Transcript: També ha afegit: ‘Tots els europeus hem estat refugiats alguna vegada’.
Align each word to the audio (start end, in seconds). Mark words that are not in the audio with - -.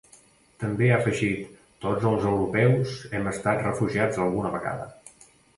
També 0.61 0.87
ha 0.87 0.95
afegit: 1.01 1.51
‘Tots 1.85 2.09
els 2.13 2.25
europeus 2.31 2.97
hem 3.19 3.31
estat 3.35 3.63
refugiats 3.69 4.21
alguna 4.25 4.57
vegada’. 4.57 4.91